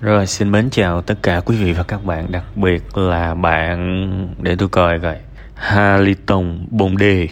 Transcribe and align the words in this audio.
Rồi 0.00 0.26
xin 0.26 0.52
mến 0.52 0.70
chào 0.70 1.02
tất 1.02 1.14
cả 1.22 1.40
quý 1.40 1.56
vị 1.56 1.72
và 1.72 1.82
các 1.82 2.04
bạn 2.04 2.32
Đặc 2.32 2.44
biệt 2.56 2.98
là 2.98 3.34
bạn 3.34 4.34
Để 4.42 4.56
tôi 4.56 4.68
coi 4.68 5.00
coi. 5.00 5.16
Haliton 5.54 6.66
Bồn 6.70 6.96
Đề 6.96 7.28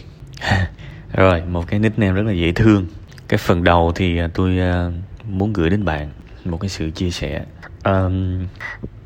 Rồi 1.13 1.41
một 1.41 1.67
cái 1.67 1.79
nickname 1.79 2.11
rất 2.11 2.21
là 2.25 2.31
dễ 2.31 2.51
thương. 2.51 2.85
Cái 3.27 3.37
phần 3.37 3.63
đầu 3.63 3.91
thì 3.95 4.17
à, 4.17 4.29
tôi 4.33 4.59
à, 4.59 4.91
muốn 5.29 5.53
gửi 5.53 5.69
đến 5.69 5.85
bạn 5.85 6.09
Một 6.45 6.57
cái 6.57 6.69
sự 6.69 6.89
chia 6.89 7.09
sẻ. 7.09 7.45
Um, 7.83 8.45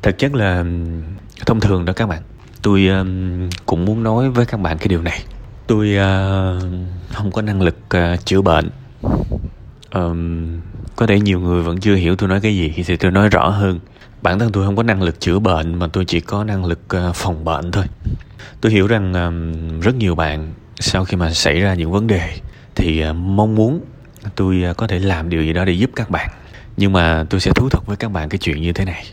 Thật 0.02 0.18
chất 0.18 0.34
là 0.34 0.64
thông 1.46 1.60
thường 1.60 1.84
đó 1.84 1.92
các 1.92 2.08
bạn 2.08 2.22
Tôi 2.62 2.86
um, 2.86 3.48
cũng 3.66 3.84
muốn 3.84 4.02
nói 4.02 4.30
với 4.30 4.46
các 4.46 4.60
bạn 4.60 4.78
cái 4.78 4.88
điều 4.88 5.02
này. 5.02 5.22
Tôi 5.66 5.88
uh, 5.88 6.62
không 7.12 7.32
có 7.32 7.42
năng 7.42 7.62
lực 7.62 7.76
uh, 7.96 8.24
chữa 8.24 8.42
bệnh. 8.42 8.70
Um, 9.94 10.60
có 10.96 11.06
thể 11.06 11.20
nhiều 11.20 11.40
người 11.40 11.62
vẫn 11.62 11.80
chưa 11.80 11.94
hiểu 11.94 12.16
tôi 12.16 12.28
nói 12.28 12.40
cái 12.40 12.56
gì 12.56 12.72
thì 12.86 12.96
tôi 12.96 13.10
nói 13.10 13.28
rõ 13.28 13.48
hơn. 13.48 13.80
Bản 14.22 14.38
thân 14.38 14.52
tôi 14.52 14.66
không 14.66 14.76
có 14.76 14.82
năng 14.82 15.02
lực 15.02 15.20
chữa 15.20 15.38
bệnh, 15.38 15.74
mà 15.74 15.86
tôi 15.86 16.04
chỉ 16.04 16.20
có 16.20 16.44
năng 16.44 16.64
lực 16.64 16.80
ờ, 16.88 17.12
phòng 17.14 17.44
bệnh 17.44 17.70
thôi. 17.72 17.84
Tôi 18.60 18.72
hiểu 18.72 18.86
rằng 18.86 19.14
ờ, 19.14 19.32
rất 19.82 19.94
nhiều 19.94 20.14
bạn 20.14 20.52
sau 20.80 21.04
khi 21.04 21.16
mà 21.16 21.32
xảy 21.32 21.60
ra 21.60 21.74
những 21.74 21.90
vấn 21.90 22.06
đề 22.06 22.30
thì 22.74 23.00
ờ, 23.00 23.12
mong 23.12 23.54
muốn 23.54 23.80
tôi 24.36 24.62
có 24.76 24.86
thể 24.86 24.98
làm 24.98 25.28
điều 25.28 25.42
gì 25.42 25.52
đó 25.52 25.64
để 25.64 25.72
giúp 25.72 25.90
các 25.96 26.10
bạn. 26.10 26.30
Nhưng 26.76 26.92
mà 26.92 27.24
tôi 27.30 27.40
sẽ 27.40 27.50
thú 27.54 27.68
thật 27.68 27.86
với 27.86 27.96
các 27.96 28.12
bạn 28.12 28.28
cái 28.28 28.38
chuyện 28.38 28.62
như 28.62 28.72
thế 28.72 28.84
này. 28.84 29.04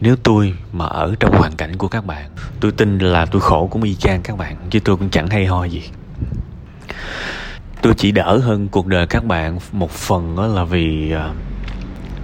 Nếu 0.00 0.16
tôi 0.16 0.54
mà 0.72 0.86
ở 0.86 1.14
trong 1.20 1.36
hoàn 1.36 1.52
cảnh 1.52 1.76
của 1.76 1.88
các 1.88 2.06
bạn, 2.06 2.30
tôi 2.60 2.72
tin 2.72 2.98
là 2.98 3.26
tôi 3.26 3.40
khổ 3.40 3.68
cũng 3.70 3.82
y 3.82 3.94
chang 3.94 4.22
các 4.22 4.38
bạn, 4.38 4.56
chứ 4.70 4.80
tôi 4.84 4.96
cũng 4.96 5.10
chẳng 5.10 5.28
hay 5.28 5.46
ho 5.46 5.64
gì 5.64 5.82
tôi 7.84 7.94
chỉ 7.94 8.12
đỡ 8.12 8.38
hơn 8.38 8.68
cuộc 8.68 8.86
đời 8.86 9.06
các 9.06 9.24
bạn 9.24 9.58
một 9.72 9.90
phần 9.90 10.36
đó 10.36 10.46
là 10.46 10.64
vì 10.64 11.14
uh, 11.14 11.36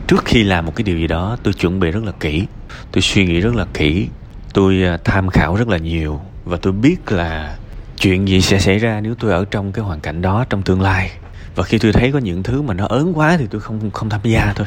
trước 0.06 0.24
khi 0.24 0.44
làm 0.44 0.66
một 0.66 0.72
cái 0.76 0.82
điều 0.82 0.98
gì 0.98 1.06
đó 1.06 1.36
tôi 1.42 1.54
chuẩn 1.54 1.80
bị 1.80 1.90
rất 1.90 2.04
là 2.04 2.12
kỹ. 2.20 2.46
Tôi 2.92 3.02
suy 3.02 3.26
nghĩ 3.26 3.40
rất 3.40 3.54
là 3.54 3.66
kỹ. 3.74 4.08
Tôi 4.54 4.82
uh, 4.94 5.04
tham 5.04 5.28
khảo 5.28 5.56
rất 5.56 5.68
là 5.68 5.78
nhiều. 5.78 6.20
Và 6.44 6.56
tôi 6.62 6.72
biết 6.72 7.12
là 7.12 7.56
chuyện 7.98 8.28
gì 8.28 8.40
sẽ 8.40 8.58
xảy 8.58 8.78
ra 8.78 9.00
nếu 9.00 9.14
tôi 9.14 9.32
ở 9.32 9.44
trong 9.50 9.72
cái 9.72 9.84
hoàn 9.84 10.00
cảnh 10.00 10.22
đó 10.22 10.44
trong 10.50 10.62
tương 10.62 10.80
lai. 10.80 11.10
Và 11.54 11.64
khi 11.64 11.78
tôi 11.78 11.92
thấy 11.92 12.12
có 12.12 12.18
những 12.18 12.42
thứ 12.42 12.62
mà 12.62 12.74
nó 12.74 12.86
ớn 12.86 13.12
quá 13.14 13.36
thì 13.36 13.46
tôi 13.50 13.60
không 13.60 13.90
không 13.90 14.10
tham 14.10 14.20
gia 14.24 14.52
thôi. 14.56 14.66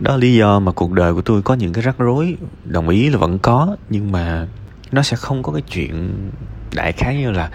Đó 0.00 0.10
là 0.10 0.16
lý 0.16 0.34
do 0.34 0.58
mà 0.58 0.72
cuộc 0.72 0.92
đời 0.92 1.14
của 1.14 1.22
tôi 1.22 1.42
có 1.42 1.54
những 1.54 1.72
cái 1.72 1.82
rắc 1.82 1.98
rối. 1.98 2.36
Đồng 2.64 2.88
ý 2.88 3.10
là 3.10 3.18
vẫn 3.18 3.38
có 3.38 3.76
nhưng 3.90 4.12
mà 4.12 4.46
nó 4.92 5.02
sẽ 5.02 5.16
không 5.16 5.42
có 5.42 5.52
cái 5.52 5.62
chuyện 5.62 6.14
đại 6.74 6.92
khái 6.92 7.16
như 7.16 7.30
là 7.30 7.50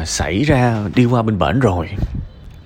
uh, 0.00 0.08
xảy 0.08 0.42
ra 0.42 0.78
đi 0.94 1.04
qua 1.04 1.22
bên 1.22 1.38
bển 1.38 1.60
rồi 1.60 1.88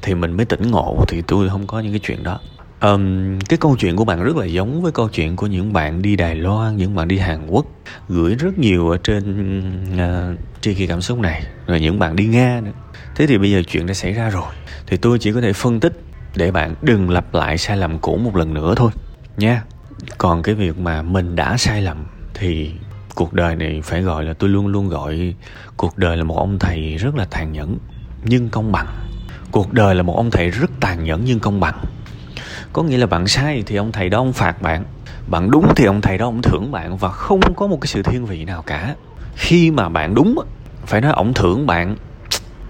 thì 0.02 0.14
mình 0.14 0.32
mới 0.32 0.46
tỉnh 0.46 0.70
ngộ 0.70 1.04
thì 1.08 1.22
tôi 1.26 1.48
không 1.48 1.66
có 1.66 1.80
những 1.80 1.92
cái 1.92 2.00
chuyện 2.00 2.22
đó. 2.22 2.40
Um, 2.80 3.38
cái 3.38 3.58
câu 3.58 3.76
chuyện 3.78 3.96
của 3.96 4.04
bạn 4.04 4.22
rất 4.22 4.36
là 4.36 4.46
giống 4.46 4.82
với 4.82 4.92
câu 4.92 5.08
chuyện 5.08 5.36
của 5.36 5.46
những 5.46 5.72
bạn 5.72 6.02
đi 6.02 6.16
Đài 6.16 6.34
Loan 6.34 6.76
những 6.76 6.94
bạn 6.94 7.08
đi 7.08 7.18
Hàn 7.18 7.46
Quốc 7.46 7.66
gửi 8.08 8.34
rất 8.34 8.58
nhiều 8.58 8.90
ở 8.90 8.98
trên 9.02 9.98
ờ, 9.98 10.32
uh, 10.32 10.38
tri 10.60 10.74
kỳ 10.74 10.86
cảm 10.86 11.00
xúc 11.00 11.18
này 11.18 11.42
rồi 11.66 11.80
những 11.80 11.98
bạn 11.98 12.16
đi 12.16 12.26
Nga 12.26 12.60
nữa. 12.64 12.70
Thế 13.14 13.26
thì 13.26 13.38
bây 13.38 13.50
giờ 13.50 13.62
chuyện 13.68 13.86
đã 13.86 13.94
xảy 13.94 14.12
ra 14.12 14.30
rồi 14.30 14.52
thì 14.86 14.96
tôi 14.96 15.18
chỉ 15.18 15.32
có 15.32 15.40
thể 15.40 15.52
phân 15.52 15.80
tích 15.80 16.00
để 16.36 16.50
bạn 16.50 16.74
đừng 16.82 17.10
lặp 17.10 17.34
lại 17.34 17.58
sai 17.58 17.76
lầm 17.76 17.98
cũ 17.98 18.16
một 18.16 18.36
lần 18.36 18.54
nữa 18.54 18.74
thôi 18.76 18.90
nha. 19.36 19.62
Còn 20.18 20.42
cái 20.42 20.54
việc 20.54 20.78
mà 20.78 21.02
mình 21.02 21.36
đã 21.36 21.56
sai 21.56 21.82
lầm 21.82 22.06
thì 22.34 22.72
cuộc 23.16 23.32
đời 23.32 23.56
này 23.56 23.80
phải 23.84 24.02
gọi 24.02 24.24
là 24.24 24.32
tôi 24.32 24.50
luôn 24.50 24.66
luôn 24.66 24.88
gọi, 24.88 25.34
cuộc 25.76 25.98
đời 25.98 26.16
là 26.16 26.24
một 26.24 26.36
ông 26.38 26.58
thầy 26.58 26.96
rất 26.96 27.14
là 27.16 27.24
tàn 27.24 27.52
nhẫn, 27.52 27.78
nhưng 28.24 28.48
công 28.48 28.72
bằng. 28.72 28.86
Cuộc 29.50 29.72
đời 29.72 29.94
là 29.94 30.02
một 30.02 30.16
ông 30.16 30.30
thầy 30.30 30.50
rất 30.50 30.70
tàn 30.80 31.04
nhẫn 31.04 31.22
nhưng 31.24 31.40
công 31.40 31.60
bằng. 31.60 31.84
Có 32.72 32.82
nghĩa 32.82 32.96
là 32.96 33.06
bạn 33.06 33.28
sai 33.28 33.62
thì 33.66 33.76
ông 33.76 33.92
thầy 33.92 34.08
đó 34.08 34.18
ông 34.18 34.32
phạt 34.32 34.62
bạn 34.62 34.84
bạn 35.26 35.50
đúng 35.50 35.72
thì 35.76 35.84
ông 35.84 36.00
thầy 36.00 36.18
đó 36.18 36.26
ông 36.26 36.42
thưởng 36.42 36.72
bạn 36.72 36.96
và 36.96 37.08
không 37.08 37.54
có 37.54 37.66
một 37.66 37.78
cái 37.80 37.86
sự 37.86 38.02
thiên 38.02 38.26
vị 38.26 38.44
nào 38.44 38.62
cả. 38.62 38.94
Khi 39.34 39.70
mà 39.70 39.88
bạn 39.88 40.14
đúng 40.14 40.38
phải 40.86 41.00
nói 41.00 41.12
ông 41.12 41.34
thưởng 41.34 41.66
bạn, 41.66 41.96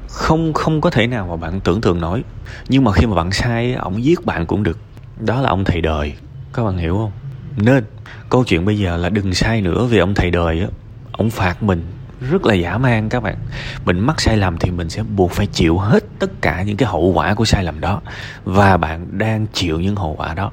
không 0.09 0.53
không 0.53 0.81
có 0.81 0.91
thể 0.91 1.07
nào 1.07 1.27
mà 1.27 1.37
bạn 1.37 1.61
tưởng 1.61 1.81
tượng 1.81 2.01
nổi. 2.01 2.25
Nhưng 2.69 2.85
mà 2.85 2.93
khi 2.93 3.07
mà 3.07 3.15
bạn 3.15 3.33
sai 3.33 3.75
ông 3.75 4.05
giết 4.05 4.25
bạn 4.25 4.47
cũng 4.47 4.63
được. 4.63 4.79
Đó 5.21 5.41
là 5.41 5.49
ông 5.49 5.65
thầy 5.65 5.81
đời. 5.81 6.15
Các 6.53 6.65
bạn 6.65 6.77
hiểu 6.77 6.97
không? 6.97 7.13
Nên, 7.57 7.85
câu 8.31 8.45
chuyện 8.45 8.65
bây 8.65 8.79
giờ 8.79 8.97
là 8.97 9.09
đừng 9.09 9.35
sai 9.35 9.61
nữa 9.61 9.85
vì 9.85 9.99
ông 9.99 10.15
thầy 10.15 10.31
đời 10.31 10.61
á. 10.61 10.67
Ông 11.13 11.31
phạt 11.31 11.63
mình 11.63 11.87
rất 12.31 12.47
là 12.47 12.55
dã 12.55 12.79
man 12.79 13.09
các 13.09 13.23
bạn. 13.23 13.37
Mình 13.85 14.01
mắc 14.01 14.21
sai 14.21 14.37
lầm 14.37 14.59
thì 14.59 14.71
mình 14.71 14.91
sẽ 14.91 15.03
buộc 15.03 15.33
phải 15.33 15.47
chịu 15.47 15.79
hết 15.79 16.05
tất 16.19 16.31
cả 16.43 16.63
những 16.63 16.77
cái 16.77 16.89
hậu 16.89 17.13
quả 17.13 17.35
của 17.35 17.45
sai 17.45 17.65
lầm 17.65 17.81
đó. 17.81 18.01
Và 18.45 18.77
bạn 18.77 19.19
đang 19.19 19.47
chịu 19.53 19.81
những 19.81 19.97
hậu 19.97 20.15
quả 20.19 20.35
đó. 20.35 20.53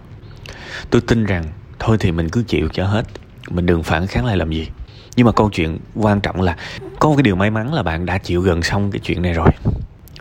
Tôi 0.89 1.01
tin 1.01 1.25
rằng, 1.25 1.43
thôi 1.79 1.97
thì 1.99 2.11
mình 2.11 2.29
cứ 2.29 2.43
chịu 2.47 2.69
cho 2.73 2.85
hết. 2.85 3.05
Mình 3.49 3.65
đừng 3.65 3.83
phản 3.83 4.07
kháng 4.07 4.25
lại 4.25 4.37
làm 4.37 4.51
gì. 4.51 4.67
Nhưng 5.15 5.25
mà 5.25 5.31
câu 5.31 5.49
chuyện 5.49 5.79
quan 5.95 6.21
trọng 6.21 6.41
là, 6.41 6.57
có 6.99 7.09
một 7.09 7.15
cái 7.15 7.23
điều 7.23 7.35
may 7.35 7.51
mắn 7.51 7.73
là 7.73 7.83
bạn 7.83 8.05
đã 8.05 8.17
chịu 8.17 8.41
gần 8.41 8.63
xong 8.63 8.91
cái 8.91 8.99
chuyện 8.99 9.21
này 9.21 9.33
rồi. 9.33 9.49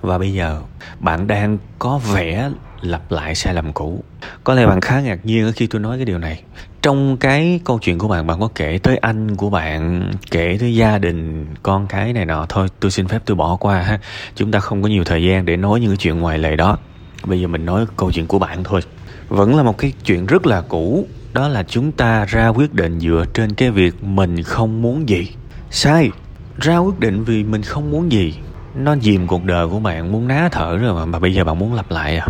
Và 0.01 0.19
bây 0.19 0.33
giờ, 0.33 0.61
bạn 1.01 1.27
đang 1.27 1.59
có 1.79 1.99
vẻ 1.99 2.51
lặp 2.81 3.13
lại 3.13 3.35
sai 3.35 3.55
lầm 3.55 3.73
cũ. 3.73 4.05
Có 4.45 4.55
lẽ 4.55 4.67
bạn 4.67 4.81
khá 4.81 5.01
ngạc 5.01 5.27
nhiên 5.27 5.53
khi 5.57 5.67
tôi 5.67 5.81
nói 5.81 5.97
cái 5.99 6.05
điều 6.05 6.19
này 6.19 6.43
trong 6.83 7.17
cái 7.17 7.61
câu 7.65 7.79
chuyện 7.79 7.99
của 7.99 8.09
bạn 8.09 8.27
bạn 8.27 8.41
có 8.41 8.49
kể 8.55 8.79
tới 8.83 8.97
anh 8.97 9.37
của 9.37 9.51
bạn 9.51 10.11
kể 10.31 10.57
tới 10.61 10.75
gia 10.75 10.99
đình 10.99 11.47
con 11.63 11.87
cái 11.87 12.13
này 12.13 12.27
nọ. 12.27 12.47
Thôi 12.49 12.69
tôi 12.81 12.91
xin 12.91 13.09
phép 13.09 13.23
tôi 13.27 13.37
bỏ 13.37 13.57
qua 13.57 13.83
ha. 13.83 13.99
Chúng 14.35 14.51
ta 14.51 14.61
không 14.61 14.83
có 14.83 14.89
nhiều 14.89 15.05
thời 15.05 15.25
gian 15.25 15.45
để 15.45 15.57
nói 15.57 15.81
những 15.81 15.91
cái 15.91 15.97
chuyện 15.97 16.21
ngoài 16.21 16.39
lề 16.39 16.57
đó. 16.57 16.79
Bây 17.25 17.41
giờ 17.41 17.49
mình 17.49 17.65
nói 17.67 17.87
câu 17.97 18.13
chuyện 18.13 18.27
của 18.27 18.39
bạn 18.39 18.65
thôi. 18.65 18.81
Vẫn 19.29 19.57
là 19.57 19.63
một 19.63 19.79
cái 19.79 19.93
chuyện 20.05 20.27
rất 20.27 20.47
là 20.47 20.61
cũ. 20.61 21.07
Đó 21.33 21.49
là 21.49 21.63
chúng 21.63 21.93
ta 21.93 22.25
ra 22.25 22.49
quyết 22.49 22.75
định 22.75 23.01
dựa 23.01 23.25
trên 23.35 23.55
cái 23.55 23.71
việc 23.71 24.05
mình 24.05 24.43
không 24.43 24.83
muốn 24.83 25.09
gì. 25.09 25.29
Sai. 25.71 26.11
Ra 26.59 26.79
quyết 26.79 27.01
định 27.01 27.25
vì 27.25 27.45
mình 27.45 27.63
không 27.63 27.91
muốn 27.91 28.13
gì. 28.13 28.35
Nó 28.75 28.97
dìm 28.97 29.27
cuộc 29.27 29.45
đời 29.45 29.69
của 29.69 29.81
bạn 29.81 30.13
muốn 30.13 30.29
ná 30.29 30.49
thở 30.53 30.77
rồi 30.77 30.95
mà, 30.95 31.05
mà 31.05 31.19
bây 31.19 31.35
giờ 31.35 31.45
bạn 31.45 31.59
muốn 31.59 31.75
lặp 31.75 31.91
lại 31.91 32.17
à. 32.17 32.27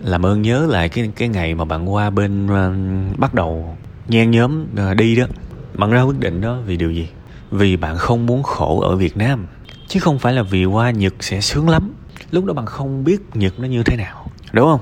Làm 0.00 0.26
ơn 0.26 0.42
nhớ 0.42 0.66
lại 0.70 0.88
cái 0.88 1.10
cái 1.16 1.28
ngày 1.28 1.54
mà 1.54 1.64
bạn 1.64 1.92
qua 1.92 2.10
bên 2.10 2.46
uh, 2.46 3.18
bắt 3.18 3.34
đầu 3.34 3.76
nhen 4.10 4.30
nhóm 4.30 4.66
ờ, 4.76 4.94
đi 4.94 5.16
đó. 5.16 5.24
Bạn 5.74 5.90
ra 5.90 6.02
quyết 6.02 6.18
định 6.18 6.40
đó 6.40 6.58
vì 6.66 6.76
điều 6.76 6.90
gì? 6.90 7.08
Vì 7.50 7.76
bạn 7.76 7.96
không 7.98 8.26
muốn 8.26 8.42
khổ 8.42 8.80
ở 8.80 8.96
việt 8.96 9.16
nam 9.16 9.46
chứ 9.88 10.00
không 10.00 10.18
phải 10.18 10.32
là 10.32 10.42
vì 10.42 10.64
qua 10.64 10.90
nhật 10.90 11.14
sẽ 11.20 11.40
sướng 11.40 11.68
lắm. 11.68 11.92
Lúc 12.30 12.44
đó 12.44 12.54
bạn 12.54 12.66
không 12.66 13.04
biết 13.04 13.20
nhật 13.34 13.60
nó 13.60 13.68
như 13.68 13.82
thế 13.82 13.96
nào 13.96 14.26
đúng 14.52 14.66
không? 14.66 14.80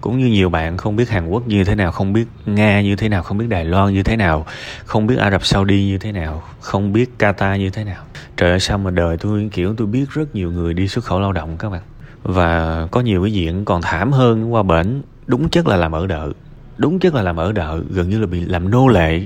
Cũng 0.00 0.18
như 0.18 0.26
nhiều 0.26 0.48
bạn 0.48 0.76
không 0.76 0.96
biết 0.96 1.08
Hàn 1.08 1.28
Quốc 1.28 1.48
như 1.48 1.64
thế 1.64 1.74
nào, 1.74 1.92
không 1.92 2.12
biết 2.12 2.24
Nga 2.46 2.80
như 2.80 2.96
thế 2.96 3.08
nào, 3.08 3.22
không 3.22 3.38
biết 3.38 3.46
Đài 3.48 3.64
Loan 3.64 3.94
như 3.94 4.02
thế 4.02 4.16
nào, 4.16 4.46
không 4.84 5.06
biết 5.06 5.18
Ả 5.18 5.30
Rập 5.30 5.46
Saudi 5.46 5.84
như 5.84 5.98
thế 5.98 6.12
nào, 6.12 6.42
không 6.60 6.92
biết 6.92 7.10
Qatar 7.18 7.56
như 7.56 7.70
thế 7.70 7.84
nào. 7.84 8.02
Trời 8.36 8.50
ơi 8.50 8.60
sao 8.60 8.78
mà 8.78 8.90
đời 8.90 9.16
tôi 9.16 9.48
kiểu 9.52 9.74
tôi 9.74 9.86
biết 9.86 10.10
rất 10.10 10.34
nhiều 10.34 10.52
người 10.52 10.74
đi 10.74 10.88
xuất 10.88 11.04
khẩu 11.04 11.20
lao 11.20 11.32
động 11.32 11.56
các 11.58 11.70
bạn. 11.70 11.82
Và 12.22 12.86
có 12.90 13.00
nhiều 13.00 13.22
cái 13.22 13.32
diện 13.32 13.64
còn 13.64 13.82
thảm 13.82 14.12
hơn 14.12 14.52
qua 14.54 14.62
bển 14.62 15.02
đúng 15.26 15.48
chất 15.48 15.66
là 15.66 15.76
làm 15.76 15.92
ở 15.92 16.06
đợ 16.06 16.32
đúng 16.80 16.98
chất 16.98 17.14
là 17.14 17.22
làm 17.22 17.36
ở 17.36 17.52
đợ, 17.52 17.82
gần 17.90 18.08
như 18.08 18.18
là 18.18 18.26
bị 18.26 18.40
làm 18.40 18.70
nô 18.70 18.88
lệ 18.88 19.20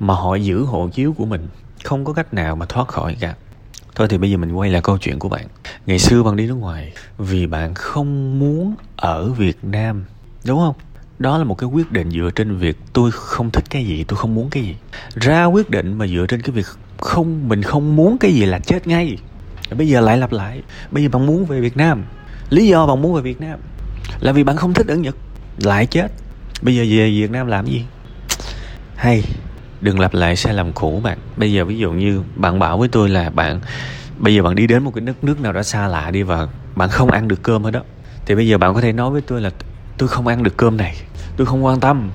mà 0.00 0.14
họ 0.14 0.34
giữ 0.34 0.62
hộ 0.62 0.88
chiếu 0.88 1.12
của 1.12 1.26
mình. 1.26 1.48
Không 1.84 2.04
có 2.04 2.12
cách 2.12 2.34
nào 2.34 2.56
mà 2.56 2.66
thoát 2.66 2.88
khỏi 2.88 3.16
cả. 3.20 3.34
Thôi 3.94 4.08
thì 4.10 4.18
bây 4.18 4.30
giờ 4.30 4.36
mình 4.36 4.52
quay 4.52 4.70
lại 4.70 4.82
câu 4.82 4.98
chuyện 4.98 5.18
của 5.18 5.28
bạn. 5.28 5.46
Ngày 5.86 5.98
xưa 5.98 6.22
bạn 6.22 6.36
đi 6.36 6.46
nước 6.46 6.54
ngoài 6.54 6.92
vì 7.18 7.46
bạn 7.46 7.74
không 7.74 8.38
muốn 8.38 8.74
ở 8.96 9.28
việt 9.28 9.58
nam, 9.62 10.04
đúng 10.46 10.58
không? 10.58 10.74
Đó 11.18 11.38
là 11.38 11.44
một 11.44 11.58
cái 11.58 11.68
quyết 11.68 11.92
định 11.92 12.10
dựa 12.10 12.30
trên 12.34 12.56
việc 12.56 12.76
tôi 12.92 13.10
không 13.10 13.50
thích 13.50 13.64
cái 13.70 13.84
gì, 13.84 14.04
tôi 14.04 14.16
không 14.16 14.34
muốn 14.34 14.50
cái 14.50 14.62
gì. 14.62 14.76
Ra 15.14 15.44
quyết 15.44 15.70
định 15.70 15.98
mà 15.98 16.06
dựa 16.06 16.26
trên 16.28 16.42
cái 16.42 16.50
việc 16.50 16.66
không, 16.98 17.48
mình 17.48 17.62
không 17.62 17.96
muốn 17.96 18.18
cái 18.18 18.34
gì 18.34 18.44
là 18.44 18.58
chết 18.58 18.86
ngay. 18.86 19.18
Bây 19.76 19.88
giờ 19.88 20.00
lại 20.00 20.18
lặp 20.18 20.32
lại. 20.32 20.62
Bây 20.90 21.02
giờ 21.02 21.08
bạn 21.08 21.26
muốn 21.26 21.44
về 21.44 21.60
việt 21.60 21.76
nam. 21.76 22.04
Lý 22.50 22.66
do 22.66 22.86
bạn 22.86 23.02
muốn 23.02 23.14
về 23.14 23.22
Việt 23.22 23.40
Nam 23.40 23.58
là 24.20 24.32
vì 24.32 24.44
bạn 24.44 24.56
không 24.56 24.74
thích 24.74 24.86
ở 24.86 24.96
Nhật. 24.96 25.16
Lại 25.58 25.86
chết 25.86 26.12
bây 26.62 26.76
giờ 26.76 26.84
về 26.88 27.10
Việt 27.10 27.30
Nam 27.30 27.46
làm 27.46 27.66
gì? 27.66 27.84
Hay. 28.96 29.22
Đừng 29.80 30.00
lặp 30.00 30.14
lại 30.14 30.36
sai 30.36 30.54
lầm 30.54 30.72
cũ 30.72 31.00
bạn. 31.04 31.18
Bây 31.36 31.52
giờ 31.52 31.64
ví 31.64 31.78
dụ 31.78 31.92
như 31.92 32.22
bạn 32.36 32.58
bảo 32.58 32.78
với 32.78 32.88
tôi 32.88 33.08
là 33.08 33.30
bạn 33.30 33.60
bây 34.18 34.34
giờ 34.34 34.42
bạn 34.42 34.54
đi 34.54 34.66
đến 34.66 34.82
một 34.82 34.90
cái 34.94 35.00
đất 35.00 35.24
nước 35.24 35.40
nào 35.40 35.52
đó 35.52 35.62
xa 35.62 35.88
lạ 35.88 36.10
đi 36.10 36.22
và 36.22 36.48
bạn 36.76 36.88
không 36.88 37.10
ăn 37.10 37.28
được 37.28 37.42
cơm 37.42 37.66
ở 37.66 37.70
đó 37.70 37.80
thì 38.26 38.34
bây 38.34 38.48
giờ 38.48 38.58
bạn 38.58 38.74
có 38.74 38.80
thể 38.80 38.92
nói 38.92 39.10
với 39.10 39.20
tôi 39.20 39.40
là 39.40 39.50
tôi 39.98 40.08
không 40.08 40.26
ăn 40.26 40.42
được 40.42 40.56
cơm 40.56 40.76
này 40.76 40.96
tôi 41.36 41.46
không 41.46 41.64
quan 41.64 41.80
tâm. 41.80 42.10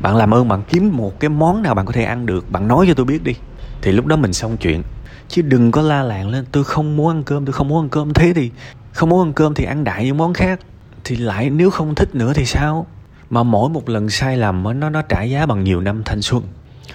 Bạn 0.00 0.16
làm 0.16 0.34
ơn 0.34 0.48
bạn 0.48 0.62
kiếm 0.68 0.96
một 0.96 1.20
cái 1.20 1.28
món 1.28 1.62
nào 1.62 1.74
bạn 1.74 1.86
có 1.86 1.92
thể 1.92 2.04
ăn 2.04 2.26
được 2.26 2.50
bạn 2.50 2.68
nói 2.68 2.86
cho 2.88 2.94
tôi 2.94 3.06
biết 3.06 3.24
đi. 3.24 3.34
Thì 3.82 3.92
lúc 3.92 4.06
đó 4.06 4.16
mình 4.16 4.32
xong 4.32 4.56
chuyện. 4.56 4.82
Chứ 5.28 5.42
đừng 5.42 5.70
có 5.70 5.82
la 5.82 6.02
làng 6.02 6.28
lên 6.28 6.44
tôi 6.52 6.64
không 6.64 6.96
muốn 6.96 7.08
ăn 7.08 7.22
cơm 7.22 7.44
tôi 7.46 7.52
không 7.52 7.68
muốn 7.68 7.84
ăn 7.84 7.88
cơm. 7.88 8.14
Thế 8.14 8.32
thì 8.32 8.50
không 8.92 9.08
muốn 9.08 9.28
ăn 9.28 9.32
cơm 9.32 9.54
thì 9.54 9.64
ăn 9.64 9.84
đại 9.84 10.04
những 10.04 10.16
món 10.16 10.34
khác. 10.34 10.60
Thì 11.04 11.16
lại 11.16 11.50
nếu 11.50 11.70
không 11.70 11.94
thích 11.94 12.14
nữa 12.14 12.32
thì 12.34 12.44
sao 12.44 12.86
mà 13.32 13.42
mỗi 13.42 13.70
một 13.70 13.88
lần 13.88 14.10
sai 14.10 14.36
lầm 14.36 14.80
nó 14.80 14.90
nó 14.90 15.02
trả 15.02 15.22
giá 15.22 15.46
bằng 15.46 15.64
nhiều 15.64 15.80
năm 15.80 16.02
thanh 16.04 16.22
xuân. 16.22 16.42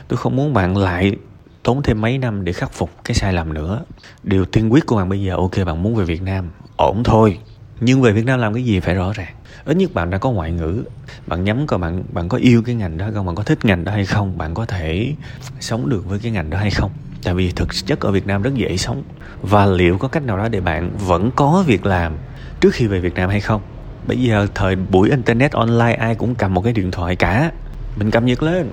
Tôi 0.08 0.18
không 0.18 0.36
muốn 0.36 0.54
bạn 0.54 0.78
lại 0.78 1.16
tốn 1.64 1.84
thêm 1.84 2.02
mấy 2.02 2.18
năm 2.18 2.46
để 2.46 2.54
khắc 2.54 2.74
phục 2.74 2.90
cái 3.04 3.16
sai 3.16 3.34
lầm 3.34 3.54
nữa. 3.54 3.86
Điều 4.24 4.46
tiên 4.46 4.74
quyết 4.74 4.86
của 4.86 4.96
bạn 4.96 5.10
bây 5.10 5.22
giờ, 5.22 5.36
ok, 5.36 5.52
bạn 5.66 5.84
muốn 5.84 5.96
về 5.96 6.06
việt 6.06 6.22
nam, 6.22 6.50
ổn 6.76 7.04
thôi. 7.04 7.40
Nhưng 7.80 8.02
về 8.02 8.12
Việt 8.12 8.26
Nam 8.26 8.40
làm 8.40 8.54
cái 8.54 8.64
gì 8.64 8.80
phải 8.80 8.96
rõ 8.96 9.14
ràng. 9.14 9.34
Ít 9.66 9.78
nhất 9.78 9.94
bạn 9.94 10.10
đã 10.10 10.18
có 10.18 10.32
ngoại 10.32 10.52
ngữ. 10.52 10.84
Bạn 11.28 11.44
nhắm 11.44 11.68
coi 11.68 11.80
bạn 11.80 12.04
bạn 12.14 12.30
có 12.30 12.38
yêu 12.38 12.62
cái 12.66 12.76
ngành 12.76 12.98
đó 12.98 13.10
không, 13.14 13.26
bạn 13.26 13.36
có 13.36 13.44
thích 13.44 13.66
ngành 13.66 13.84
đó 13.84 13.92
hay 13.92 14.06
không, 14.06 14.38
bạn 14.38 14.54
có 14.54 14.66
thể 14.66 15.14
sống 15.60 15.90
được 15.90 16.06
với 16.10 16.20
cái 16.20 16.32
ngành 16.32 16.50
đó 16.50 16.58
hay 16.58 16.72
không. 16.72 16.92
Tại 17.24 17.34
vì 17.34 17.52
thực 17.52 17.68
chất 17.86 18.00
ở 18.00 18.12
Việt 18.12 18.28
Nam 18.28 18.42
rất 18.42 18.54
dễ 18.54 18.78
sống. 18.78 19.04
Và 19.42 19.66
liệu 19.66 19.98
có 19.98 20.08
cách 20.08 20.24
nào 20.24 20.38
đó 20.38 20.48
để 20.48 20.62
bạn 20.62 20.92
vẫn 20.98 21.32
có 21.36 21.64
việc 21.68 21.86
làm 21.86 22.14
trước 22.62 22.74
khi 22.74 22.88
về 22.88 23.00
Việt 23.00 23.16
Nam 23.16 23.30
hay 23.30 23.42
không? 23.42 23.62
Bây 24.08 24.22
giờ 24.22 24.48
thời 24.56 24.76
buổi 24.76 25.10
internet 25.10 25.52
online, 25.52 25.94
ai 25.94 26.16
cũng 26.16 26.36
cầm 26.36 26.54
một 26.54 26.62
cái 26.62 26.74
điện 26.74 26.92
thoại 26.92 27.16
cả. 27.16 27.52
Mình 27.98 28.12
cập 28.12 28.24
nhật 28.24 28.44
lên. 28.44 28.70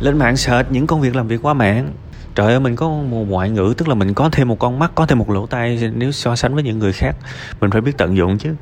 Lên 0.00 0.18
mạng 0.18 0.36
search 0.36 0.70
những 0.70 0.86
công 0.86 1.00
việc 1.00 1.16
làm 1.16 1.28
việc 1.28 1.42
qua 1.42 1.54
mạng. 1.54 1.92
Trời 2.34 2.46
ơi, 2.46 2.60
mình 2.60 2.76
có 2.76 2.88
một 2.88 3.24
ngoại 3.28 3.50
ngữ, 3.50 3.74
tức 3.76 3.88
là 3.88 3.94
mình 3.94 4.14
có 4.14 4.28
thêm 4.32 4.48
một 4.48 4.58
con 4.58 4.78
mắt, 4.78 4.92
có 4.94 5.06
thêm 5.06 5.18
một 5.18 5.30
lỗ 5.30 5.46
tai 5.46 5.90
nếu 5.94 6.12
so 6.12 6.36
sánh 6.36 6.54
với 6.54 6.62
những 6.62 6.78
người 6.78 6.92
khác. 6.92 7.16
Mình 7.60 7.70
phải 7.70 7.80
biết 7.80 7.92
tận 7.98 8.16
dụng 8.16 8.38
chứ. 8.38 8.54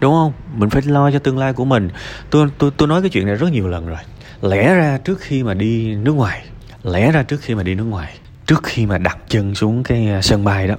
Đúng 0.00 0.12
không? 0.12 0.32
Mình 0.54 0.70
phải 0.70 0.82
lo 0.82 1.10
cho 1.10 1.18
tương 1.18 1.38
lai 1.38 1.52
của 1.52 1.64
mình. 1.64 1.88
Tôi 2.30 2.48
tôi 2.58 2.70
tôi 2.76 2.88
nói 2.88 3.00
cái 3.00 3.10
chuyện 3.10 3.26
này 3.26 3.34
rất 3.34 3.52
nhiều 3.52 3.68
lần 3.68 3.86
rồi. 3.86 3.98
Lẽ 4.42 4.74
ra 4.74 4.98
trước 4.98 5.20
khi 5.20 5.42
mà 5.42 5.54
đi 5.54 5.94
nước 5.94 6.12
ngoài, 6.12 6.44
lẽ 6.82 7.12
ra 7.12 7.22
trước 7.22 7.40
khi 7.40 7.54
mà 7.54 7.62
đi 7.62 7.74
nước 7.74 7.84
ngoài, 7.84 8.14
trước 8.46 8.62
khi 8.62 8.86
mà 8.86 8.98
đặt 8.98 9.18
chân 9.28 9.54
xuống 9.54 9.82
cái 9.82 10.08
sân 10.22 10.44
bay 10.44 10.68
đó, 10.68 10.74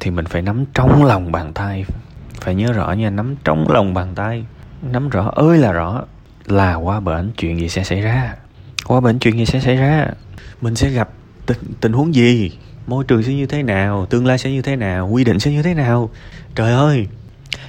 thì 0.00 0.10
mình 0.10 0.24
phải 0.24 0.42
nắm 0.42 0.64
trong 0.74 1.04
lòng 1.04 1.32
bàn 1.32 1.52
tay 1.52 1.84
phải 2.40 2.54
nhớ 2.54 2.72
rõ 2.72 2.92
nha 2.92 3.10
nắm 3.10 3.36
trong 3.44 3.70
lòng 3.70 3.94
bàn 3.94 4.14
tay. 4.14 4.44
Nắm 4.82 5.08
rõ 5.08 5.32
ơi 5.34 5.58
là 5.58 5.72
rõ 5.72 6.04
là 6.46 6.74
qua 6.74 7.00
bển 7.00 7.30
chuyện 7.36 7.58
gì 7.58 7.68
sẽ 7.68 7.84
xảy 7.84 8.00
ra? 8.00 8.34
Qua 8.86 9.00
bển 9.00 9.18
chuyện 9.18 9.38
gì 9.38 9.46
sẽ 9.46 9.60
xảy 9.60 9.76
ra? 9.76 10.06
Mình 10.60 10.74
sẽ 10.74 10.90
gặp 10.90 11.08
tình, 11.46 11.58
tình 11.80 11.92
huống 11.92 12.14
gì? 12.14 12.50
Môi 12.86 13.04
trường 13.04 13.22
sẽ 13.22 13.34
như 13.34 13.46
thế 13.46 13.62
nào? 13.62 14.06
Tương 14.06 14.26
lai 14.26 14.38
sẽ 14.38 14.50
như 14.50 14.62
thế 14.62 14.76
nào? 14.76 15.08
Quy 15.08 15.24
định 15.24 15.40
sẽ 15.40 15.50
như 15.50 15.62
thế 15.62 15.74
nào? 15.74 16.10
Trời 16.54 16.72
ơi 16.72 17.06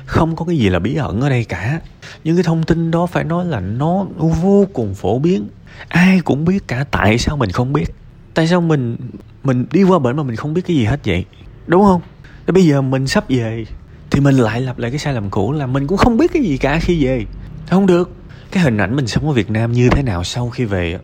không 0.06 0.36
có 0.36 0.46
cái 0.46 0.58
gì 0.58 0.70
là 0.70 0.80
bí 0.80 0.96
ẩn 0.96 1.22
ở 1.22 1.30
đây 1.30 1.44
cả. 1.44 1.80
Những 2.24 2.36
cái 2.36 2.44
thông 2.44 2.64
tin 2.64 2.92
đó 2.92 3.06
phải 3.06 3.24
nói 3.24 3.46
là 3.46 3.60
nó 3.60 4.06
vô 4.18 4.68
cùng 4.74 4.94
phổ 4.94 5.20
biến. 5.20 5.48
Ai 5.88 6.20
cũng 6.20 6.46
biết 6.46 6.68
cả 6.68 6.86
tại 6.92 7.18
sao 7.18 7.38
mình 7.38 7.52
không 7.52 7.74
biết? 7.74 7.86
Tại 8.34 8.48
sao 8.48 8.62
mình 8.62 8.98
mình 9.44 9.66
đi 9.72 9.84
qua 9.84 10.00
bển 10.00 10.18
mà 10.18 10.24
mình 10.24 10.36
không 10.36 10.54
biết 10.54 10.62
cái 10.68 10.76
gì 10.76 10.86
hết 10.86 11.00
vậy? 11.06 11.26
Đúng 11.68 11.84
không? 11.84 12.02
Bây 12.48 12.66
giờ 12.66 12.82
mình 12.82 13.08
sắp 13.08 13.24
về 13.30 13.66
thì 14.12 14.20
mình 14.20 14.38
lại 14.38 14.62
lặp 14.62 14.80
lại 14.80 14.92
cái 14.92 15.00
sai 15.00 15.14
lầm 15.14 15.30
cũ 15.30 15.52
là 15.52 15.68
mình 15.68 15.88
cũng 15.88 15.98
không 15.98 16.18
biết 16.18 16.32
cái 16.34 16.44
gì 16.44 16.58
cả 16.58 16.80
khi 16.80 17.06
về. 17.06 17.26
Không 17.70 17.86
được. 17.86 18.12
Cái 18.52 18.64
hình 18.64 18.78
ảnh 18.78 18.96
mình 18.96 19.08
sống 19.08 19.28
ở 19.28 19.34
Việt 19.34 19.50
Nam 19.50 19.72
như 19.72 19.90
thế 19.90 20.04
nào 20.04 20.24
sau 20.24 20.50
khi 20.50 20.66
về 20.66 21.00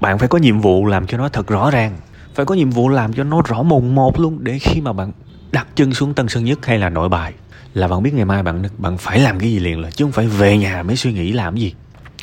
bạn 0.00 0.18
phải 0.18 0.28
có 0.28 0.38
nhiệm 0.38 0.60
vụ 0.60 0.86
làm 0.86 1.06
cho 1.06 1.18
nó 1.18 1.28
thật 1.28 1.46
rõ 1.46 1.70
ràng. 1.70 1.96
Phải 2.34 2.46
có 2.46 2.54
nhiệm 2.54 2.70
vụ 2.70 2.88
làm 2.88 3.12
cho 3.12 3.24
nó 3.24 3.42
rõ 3.48 3.62
mồn 3.62 3.94
một 3.94 4.20
luôn 4.20 4.38
để 4.40 4.58
khi 4.58 4.80
mà 4.80 4.92
bạn 4.92 5.12
đặt 5.52 5.66
chân 5.74 5.94
xuống 5.94 6.14
Tân 6.14 6.28
Sơn 6.28 6.44
Nhất 6.44 6.66
hay 6.66 6.78
là 6.78 6.88
Nội 6.88 7.08
Bài 7.08 7.32
là 7.74 7.88
bạn 7.88 8.02
biết 8.02 8.14
ngày 8.14 8.24
mai 8.24 8.42
bạn 8.42 8.62
bạn 8.78 8.98
phải 8.98 9.20
làm 9.20 9.38
cái 9.38 9.50
gì 9.50 9.58
liền 9.58 9.80
là 9.80 9.90
chứ 9.90 10.04
không 10.04 10.12
phải 10.12 10.26
về 10.26 10.58
nhà 10.58 10.82
mới 10.82 10.96
suy 10.96 11.12
nghĩ 11.12 11.32
làm 11.32 11.56
gì. 11.56 11.74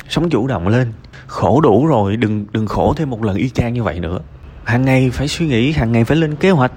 Sống 0.08 0.30
chủ 0.30 0.46
động 0.46 0.68
lên. 0.68 0.92
Khổ 1.26 1.60
đủ 1.60 1.86
rồi, 1.86 2.16
đừng 2.16 2.46
đừng 2.52 2.66
khổ 2.66 2.94
thêm 2.96 3.10
một 3.10 3.24
lần 3.24 3.36
y 3.36 3.48
chang 3.48 3.74
như 3.74 3.82
vậy 3.82 4.00
nữa. 4.00 4.18
Hàng 4.64 4.84
ngày 4.84 5.10
phải 5.10 5.28
suy 5.28 5.46
nghĩ, 5.46 5.72
hàng 5.72 5.92
ngày 5.92 6.04
phải 6.04 6.16
lên 6.16 6.36
kế 6.36 6.50
hoạch 6.50 6.72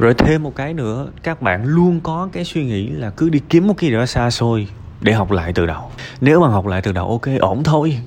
rồi 0.00 0.14
thêm 0.14 0.42
một 0.42 0.56
cái 0.56 0.74
nữa, 0.74 1.08
các 1.22 1.42
bạn 1.42 1.64
luôn 1.64 2.00
có 2.00 2.28
cái 2.32 2.44
suy 2.44 2.64
nghĩ 2.64 2.88
là 2.88 3.10
cứ 3.10 3.28
đi 3.28 3.40
kiếm 3.48 3.66
một 3.66 3.74
cái 3.76 3.90
gì 3.90 3.96
đó 3.96 4.06
xa 4.06 4.30
xôi 4.30 4.68
để 5.00 5.12
học 5.12 5.30
lại 5.30 5.52
từ 5.52 5.66
đầu. 5.66 5.90
Nếu 6.20 6.40
mà 6.40 6.48
học 6.48 6.66
lại 6.66 6.82
từ 6.82 6.92
đầu, 6.92 7.08
ok, 7.08 7.22
ổn 7.40 7.62
thôi. 7.62 7.98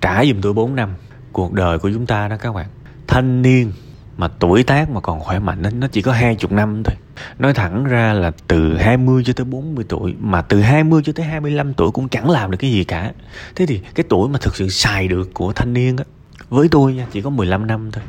Trả 0.00 0.24
giùm 0.24 0.40
tôi 0.40 0.52
4 0.52 0.76
năm. 0.76 0.94
Cuộc 1.32 1.52
đời 1.52 1.78
của 1.78 1.90
chúng 1.94 2.06
ta 2.06 2.28
đó 2.28 2.36
các 2.36 2.54
bạn, 2.54 2.66
thanh 3.06 3.42
niên 3.42 3.72
mà 4.16 4.28
tuổi 4.28 4.62
tác 4.62 4.90
mà 4.90 5.00
còn 5.00 5.20
khỏe 5.20 5.38
mạnh 5.38 5.62
nó 5.80 5.86
chỉ 5.86 6.02
có 6.02 6.12
hai 6.12 6.34
chục 6.34 6.52
năm 6.52 6.82
thôi. 6.82 6.96
Nói 7.38 7.54
thẳng 7.54 7.84
ra 7.84 8.12
là 8.12 8.30
từ 8.48 8.76
20 8.76 9.22
cho 9.24 9.32
tới 9.32 9.44
40 9.44 9.84
tuổi, 9.88 10.14
mà 10.20 10.42
từ 10.42 10.60
20 10.60 11.02
cho 11.04 11.12
tới 11.12 11.26
25 11.26 11.74
tuổi 11.74 11.90
cũng 11.90 12.08
chẳng 12.08 12.30
làm 12.30 12.50
được 12.50 12.58
cái 12.60 12.72
gì 12.72 12.84
cả. 12.84 13.12
Thế 13.56 13.66
thì 13.66 13.80
cái 13.94 14.04
tuổi 14.08 14.28
mà 14.28 14.38
thực 14.42 14.56
sự 14.56 14.68
xài 14.68 15.08
được 15.08 15.34
của 15.34 15.52
thanh 15.52 15.72
niên 15.72 15.96
á, 15.96 16.04
với 16.48 16.68
tôi 16.68 16.94
nha, 16.94 17.06
chỉ 17.12 17.22
có 17.22 17.30
15 17.30 17.66
năm 17.66 17.90
thôi 17.92 18.04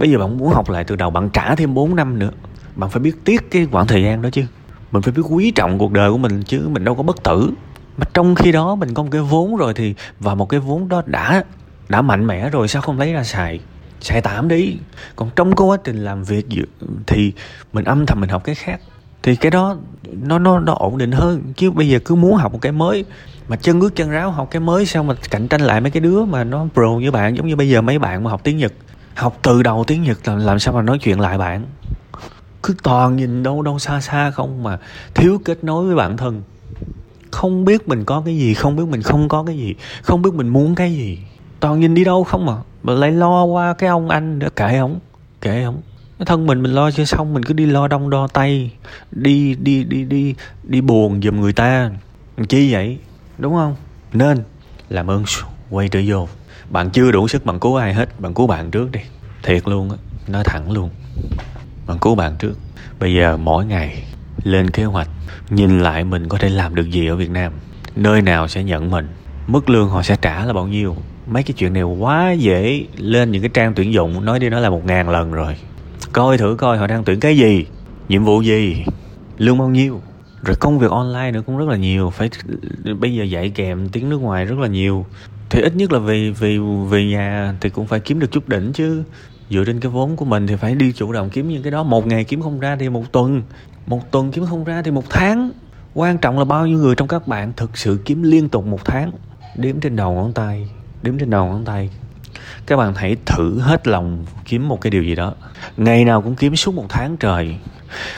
bây 0.00 0.10
giờ 0.10 0.18
bạn 0.18 0.38
muốn 0.38 0.52
học 0.52 0.70
lại 0.70 0.84
từ 0.84 0.96
đầu, 0.96 1.10
bạn 1.10 1.30
trả 1.30 1.54
thêm 1.54 1.74
4 1.74 1.96
năm 1.96 2.18
nữa. 2.18 2.30
Bạn 2.76 2.90
phải 2.90 3.00
biết 3.00 3.24
tiếc 3.24 3.50
cái 3.50 3.66
khoảng 3.72 3.86
thời 3.86 4.02
gian 4.02 4.22
đó 4.22 4.28
chứ. 4.32 4.44
Mình 4.92 5.02
phải 5.02 5.12
biết 5.12 5.22
quý 5.30 5.50
trọng 5.50 5.78
cuộc 5.78 5.92
đời 5.92 6.10
của 6.10 6.18
mình 6.18 6.42
chứ, 6.42 6.68
mình 6.68 6.84
đâu 6.84 6.94
có 6.94 7.02
bất 7.02 7.22
tử. 7.22 7.50
Mà 7.96 8.04
trong 8.14 8.34
khi 8.34 8.52
đó 8.52 8.74
mình 8.74 8.94
có 8.94 9.02
một 9.02 9.08
cái 9.12 9.20
vốn 9.20 9.56
rồi 9.56 9.74
thì, 9.74 9.94
và 10.20 10.34
một 10.34 10.48
cái 10.48 10.60
vốn 10.60 10.88
đó 10.88 11.02
đã 11.06 11.44
đã 11.88 12.02
mạnh 12.02 12.26
mẽ 12.26 12.50
rồi, 12.50 12.68
sao 12.68 12.82
không 12.82 12.98
lấy 12.98 13.12
ra 13.12 13.24
xài? 13.24 13.60
Xài 14.00 14.20
tạm 14.20 14.48
đi. 14.48 14.76
Còn 15.16 15.30
trong 15.36 15.56
cái 15.56 15.66
quá 15.66 15.76
trình 15.84 16.04
làm 16.04 16.24
việc 16.24 16.46
thì 17.06 17.32
mình 17.72 17.84
âm 17.84 18.06
thầm 18.06 18.20
mình 18.20 18.30
học 18.30 18.44
cái 18.44 18.54
khác. 18.54 18.80
Thì 19.22 19.36
cái 19.36 19.50
đó, 19.50 19.76
nó 20.22 20.38
nó 20.38 20.58
nó 20.58 20.74
ổn 20.74 20.98
định 20.98 21.12
hơn. 21.12 21.42
Chứ 21.56 21.70
bây 21.70 21.88
giờ 21.88 21.98
cứ 22.04 22.14
muốn 22.14 22.34
học 22.34 22.52
một 22.52 22.58
cái 22.62 22.72
mới, 22.72 23.04
mà 23.48 23.56
chân 23.56 23.80
ướt 23.80 23.96
chân 23.96 24.10
ráo 24.10 24.30
học 24.30 24.48
cái 24.50 24.60
mới, 24.60 24.86
sao 24.86 25.04
mà 25.04 25.14
cạnh 25.30 25.48
tranh 25.48 25.60
lại 25.60 25.80
mấy 25.80 25.90
cái 25.90 26.00
đứa 26.00 26.24
mà 26.24 26.44
nó 26.44 26.66
pro 26.74 26.90
như 27.00 27.10
bạn, 27.10 27.36
giống 27.36 27.46
như 27.46 27.56
bây 27.56 27.68
giờ 27.68 27.80
mấy 27.80 27.98
bạn 27.98 28.24
mà 28.24 28.30
học 28.30 28.40
tiếng 28.44 28.56
nhật 28.56 28.72
học 29.14 29.38
từ 29.42 29.62
đầu 29.62 29.84
tiếng 29.86 30.02
nhật 30.02 30.28
làm, 30.28 30.38
làm 30.38 30.58
sao 30.58 30.74
mà 30.74 30.82
nói 30.82 30.98
chuyện 30.98 31.20
lại 31.20 31.38
bạn? 31.38 31.64
Cứ 32.62 32.74
toàn 32.82 33.16
nhìn 33.16 33.42
đâu 33.42 33.62
đâu 33.62 33.78
xa 33.78 34.00
xa 34.00 34.30
không 34.30 34.62
mà 34.62 34.78
thiếu 35.14 35.40
kết 35.44 35.64
nối 35.64 35.86
với 35.86 35.96
bản 35.96 36.16
thân. 36.16 36.42
Không 37.30 37.64
biết 37.64 37.88
mình 37.88 38.04
có 38.04 38.22
cái 38.24 38.36
gì 38.36 38.54
không 38.54 38.76
biết 38.76 38.84
mình 38.88 39.02
không 39.02 39.28
có 39.28 39.44
cái 39.46 39.58
gì 39.58 39.74
không 40.02 40.22
biết 40.22 40.34
mình 40.34 40.48
muốn 40.48 40.74
cái 40.74 40.92
gì. 40.92 41.18
Toàn 41.60 41.80
nhìn 41.80 41.94
đi 41.94 42.04
đâu 42.04 42.24
không 42.24 42.46
mà 42.46 42.56
mà 42.82 42.92
lại 42.92 43.12
lo 43.12 43.44
qua 43.44 43.74
cái 43.74 43.88
ông 43.88 44.08
anh 44.08 44.38
nữa 44.38 44.48
kệ 44.56 44.76
ông 44.76 45.00
kệ 45.40 45.62
ông. 45.62 45.82
Thân 46.26 46.46
mình 46.46 46.62
mình 46.62 46.72
lo 46.72 46.90
chưa 46.90 47.04
xong 47.04 47.34
mình 47.34 47.42
cứ 47.42 47.54
đi 47.54 47.66
lo 47.66 47.88
đông 47.88 48.10
đo 48.10 48.26
tay 48.26 48.70
đi 49.10 49.54
đi 49.54 49.84
đi 49.84 50.04
đi 50.04 50.34
đi 50.62 50.80
buồn 50.80 51.22
giùm 51.22 51.40
người 51.40 51.52
ta. 51.52 51.90
Chi 52.48 52.72
vậy? 52.72 52.98
Đúng 53.38 53.54
không? 53.54 53.76
Nên 54.12 54.42
làm 54.88 55.10
ơn 55.10 55.24
quay 55.70 55.88
trở 55.88 56.00
vô 56.06 56.28
bạn 56.70 56.90
chưa 56.90 57.12
đủ 57.12 57.28
sức 57.28 57.46
bạn 57.46 57.60
cứu 57.60 57.76
ai 57.76 57.94
hết, 57.94 58.20
bạn 58.20 58.34
cứu 58.34 58.46
bạn 58.46 58.70
trước 58.70 58.92
đi. 58.92 59.00
Thiệt 59.42 59.68
luôn 59.68 59.90
á, 59.90 59.96
nói 60.28 60.42
thẳng 60.44 60.72
luôn. 60.72 60.90
Bạn 61.86 61.98
cứu 62.00 62.14
bạn 62.14 62.36
trước. 62.38 62.54
Bây 63.00 63.14
giờ 63.14 63.36
mỗi 63.36 63.66
ngày 63.66 64.02
lên 64.42 64.70
kế 64.70 64.84
hoạch, 64.84 65.08
nhìn 65.50 65.80
lại 65.80 66.04
mình 66.04 66.28
có 66.28 66.38
thể 66.38 66.48
làm 66.48 66.74
được 66.74 66.90
gì 66.90 67.06
ở 67.06 67.16
việt 67.16 67.30
nam. 67.30 67.52
Nơi 67.96 68.22
nào 68.22 68.48
sẽ 68.48 68.64
nhận 68.64 68.90
mình, 68.90 69.08
mức 69.46 69.70
lương 69.70 69.88
họ 69.88 70.02
sẽ 70.02 70.16
trả 70.22 70.44
là 70.44 70.52
bao 70.52 70.66
nhiêu. 70.66 70.96
Mấy 71.26 71.42
cái 71.42 71.54
chuyện 71.58 71.72
này 71.72 71.82
quá 71.82 72.32
dễ 72.32 72.86
lên 72.96 73.30
những 73.30 73.42
cái 73.42 73.50
trang 73.54 73.74
tuyển 73.74 73.92
dụng, 73.92 74.24
nói 74.24 74.38
đi 74.38 74.48
nói 74.48 74.60
là 74.60 74.70
một 74.70 74.84
ngàn 74.84 75.08
lần 75.08 75.32
rồi. 75.32 75.56
Coi 76.12 76.38
thử 76.38 76.56
coi 76.58 76.78
họ 76.78 76.86
đang 76.86 77.04
tuyển 77.04 77.20
cái 77.20 77.36
gì, 77.36 77.66
nhiệm 78.08 78.24
vụ 78.24 78.42
gì, 78.42 78.84
lương 79.38 79.58
bao 79.58 79.68
nhiêu. 79.68 80.00
Rồi 80.42 80.56
công 80.56 80.78
việc 80.78 80.90
online 80.90 81.30
nữa 81.30 81.42
cũng 81.46 81.58
rất 81.58 81.68
là 81.68 81.76
nhiều, 81.76 82.10
phải 82.10 82.30
bây 82.98 83.14
giờ 83.14 83.24
dạy 83.24 83.50
kèm 83.50 83.88
tiếng 83.88 84.08
nước 84.08 84.18
ngoài 84.18 84.44
rất 84.44 84.58
là 84.58 84.68
nhiều 84.68 85.06
thì 85.50 85.60
ít 85.60 85.76
nhất 85.76 85.92
là 85.92 85.98
vì 85.98 86.30
vì 86.30 86.58
về 86.88 87.04
nhà 87.04 87.54
thì 87.60 87.70
cũng 87.70 87.86
phải 87.86 88.00
kiếm 88.00 88.18
được 88.18 88.30
chút 88.30 88.48
đỉnh 88.48 88.72
chứ. 88.72 89.02
Dựa 89.50 89.64
trên 89.66 89.80
cái 89.80 89.92
vốn 89.92 90.16
của 90.16 90.24
mình 90.24 90.46
thì 90.46 90.56
phải 90.56 90.74
đi 90.74 90.92
chủ 90.92 91.12
động 91.12 91.30
kiếm 91.30 91.48
những 91.48 91.62
cái 91.62 91.70
đó. 91.70 91.82
Một 91.82 92.06
ngày 92.06 92.24
kiếm 92.24 92.42
không 92.42 92.60
ra 92.60 92.76
thì 92.76 92.88
một 92.88 93.12
tuần. 93.12 93.42
Một 93.86 94.10
tuần 94.10 94.32
kiếm 94.32 94.46
không 94.46 94.64
ra 94.64 94.82
thì 94.82 94.90
một 94.90 95.04
tháng. 95.10 95.50
Quan 95.94 96.18
trọng 96.18 96.38
là 96.38 96.44
bao 96.44 96.66
nhiêu 96.66 96.78
người 96.78 96.94
trong 96.94 97.08
các 97.08 97.28
bạn 97.28 97.52
thực 97.56 97.78
sự 97.78 97.98
kiếm 98.04 98.22
liên 98.22 98.48
tục 98.48 98.66
một 98.66 98.84
tháng. 98.84 99.10
Đếm 99.56 99.80
trên 99.80 99.96
đầu 99.96 100.14
ngón 100.14 100.32
tay, 100.32 100.68
đếm 101.02 101.18
trên 101.18 101.30
đầu 101.30 101.46
ngón 101.46 101.64
tay. 101.64 101.90
Các 102.66 102.76
bạn 102.76 102.94
hãy 102.94 103.16
thử 103.26 103.60
hết 103.60 103.88
lòng 103.88 104.24
kiếm 104.44 104.68
một 104.68 104.80
cái 104.80 104.90
điều 104.90 105.02
gì 105.02 105.14
đó. 105.14 105.34
Ngày 105.76 106.04
nào 106.04 106.22
cũng 106.22 106.34
kiếm 106.34 106.56
suốt 106.56 106.74
một 106.74 106.86
tháng 106.88 107.16
trời. 107.16 107.56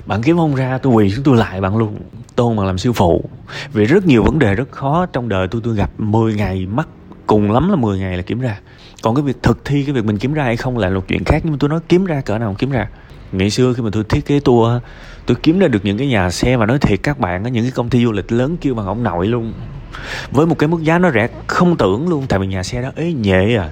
Bạn 0.06 0.22
kiếm 0.22 0.36
không 0.36 0.54
ra, 0.54 0.78
tôi 0.78 0.92
quỳ 0.92 1.10
xuống 1.10 1.24
tôi 1.24 1.36
lại 1.36 1.60
bạn 1.60 1.76
luôn. 1.76 1.96
Tôn 2.36 2.56
bằng 2.56 2.66
làm 2.66 2.78
siêu 2.78 2.92
phụ. 2.92 3.24
Vì 3.72 3.84
rất 3.84 4.06
nhiều 4.06 4.22
vấn 4.22 4.38
đề 4.38 4.54
rất 4.54 4.70
khó 4.70 5.06
trong 5.06 5.28
đời 5.28 5.48
tôi 5.48 5.60
tôi 5.64 5.76
gặp 5.76 5.90
10 5.98 6.34
ngày 6.34 6.66
mắc 6.66 6.88
cùng 7.32 7.50
lắm 7.50 7.70
là 7.70 7.76
10 7.76 7.98
ngày 7.98 8.16
là 8.16 8.22
kiếm 8.22 8.40
ra. 8.40 8.58
Còn 9.02 9.14
cái 9.14 9.22
việc 9.22 9.42
thực 9.42 9.64
thi 9.64 9.84
cái 9.84 9.92
việc 9.94 10.04
mình 10.04 10.18
kiếm 10.18 10.32
ra 10.32 10.44
hay 10.44 10.56
không 10.56 10.78
là 10.78 10.90
một 10.90 11.08
chuyện 11.08 11.24
khác. 11.24 11.40
Nhưng 11.44 11.52
mà 11.52 11.56
tôi 11.60 11.70
nói 11.70 11.80
kiếm 11.88 12.04
ra, 12.04 12.20
cỡ 12.20 12.38
nào 12.38 12.54
kiếm 12.58 12.70
ra. 12.70 12.88
Ngày 13.32 13.50
xưa 13.50 13.72
khi 13.72 13.82
mà 13.82 13.90
tôi 13.92 14.04
thiết 14.04 14.26
kế 14.26 14.40
tour 14.40 14.82
tôi 15.26 15.36
kiếm 15.42 15.58
ra 15.58 15.68
được 15.68 15.84
những 15.84 15.98
cái 15.98 16.06
nhà 16.06 16.30
xe 16.30 16.56
mà 16.56 16.66
nói 16.66 16.78
thiệt 16.78 17.00
các 17.02 17.18
bạn 17.18 17.42
những 17.42 17.64
cái 17.64 17.70
công 17.70 17.88
ty 17.88 18.04
du 18.04 18.12
lịch 18.12 18.32
lớn 18.32 18.56
kêu 18.60 18.74
bằng 18.74 18.86
ông 18.86 19.02
nội 19.02 19.26
luôn. 19.26 19.52
Với 20.30 20.46
một 20.46 20.58
cái 20.58 20.68
mức 20.68 20.82
giá 20.82 20.98
nó 20.98 21.10
rẻ 21.10 21.28
không 21.46 21.76
tưởng 21.76 22.08
luôn. 22.08 22.26
Tại 22.28 22.38
vì 22.38 22.46
nhà 22.46 22.62
xe 22.62 22.82
đó 22.82 22.90
ế 22.96 23.12
nhẹ 23.12 23.56
à. 23.56 23.70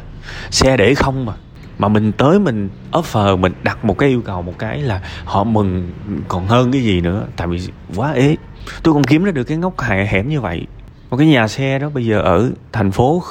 Xe 0.50 0.76
để 0.76 0.94
không 0.94 1.26
mà. 1.26 1.32
Mà 1.78 1.88
mình 1.88 2.12
tới 2.12 2.38
mình 2.38 2.68
offer, 2.92 3.36
mình 3.38 3.52
đặt 3.62 3.84
một 3.84 3.98
cái 3.98 4.08
yêu 4.08 4.22
cầu, 4.22 4.42
một 4.42 4.58
cái 4.58 4.78
là 4.78 5.00
họ 5.24 5.44
mừng. 5.44 5.92
Còn 6.28 6.46
hơn 6.46 6.72
cái 6.72 6.82
gì 6.82 7.00
nữa. 7.00 7.26
Tại 7.36 7.46
vì 7.46 7.60
quá 7.96 8.12
ế. 8.12 8.36
Tôi 8.82 8.94
còn 8.94 9.04
kiếm 9.04 9.24
ra 9.24 9.32
được 9.32 9.44
cái 9.44 9.56
ngóc 9.56 9.80
hại 9.80 10.06
hẻm 10.06 10.28
như 10.28 10.40
vậy. 10.40 10.66
Một 11.10 11.16
cái 11.16 11.26
nhà 11.26 11.48
xe 11.48 11.78
đó 11.78 11.88
bây 11.94 12.06
giờ 12.06 12.20
ở 12.20 12.50
thành 12.72 12.90
phố 12.90 13.22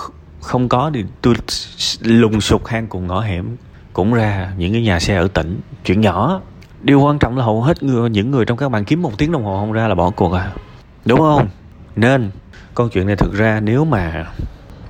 không 0.41 0.69
có 0.69 0.91
thì 0.93 1.05
tôi 1.22 1.36
lùng 2.01 2.41
sục 2.41 2.65
hang 2.65 2.88
cùng 2.88 3.08
ngõ 3.08 3.22
hẻm. 3.22 3.46
Cũng 3.93 4.13
ra 4.13 4.53
những 4.58 4.72
cái 4.74 4.81
nhà 4.81 5.00
xe 5.00 5.15
ở 5.15 5.27
tỉnh. 5.27 5.60
Chuyện 5.86 6.01
nhỏ. 6.01 6.41
Điều 6.81 7.01
quan 7.01 7.19
trọng 7.19 7.38
là 7.38 7.46
hầu 7.46 7.62
hết 7.62 7.84
người, 7.84 8.10
những 8.10 8.31
người 8.31 8.46
trong 8.46 8.58
các 8.58 8.69
bạn 8.69 8.86
kiếm 8.86 9.01
một 9.01 9.17
tiếng 9.17 9.31
đồng 9.31 9.43
hồ 9.43 9.60
không 9.60 9.72
ra 9.72 9.88
là 9.88 9.96
bỏ 9.96 10.10
cuộc 10.10 10.34
à. 10.34 10.51
Đúng 11.05 11.19
không? 11.19 11.48
Nên 11.96 12.31
câu 12.75 12.89
chuyện 12.89 13.08
này 13.08 13.15
thực 13.15 13.34
ra 13.34 13.60
nếu 13.60 13.86
mà 13.86 14.25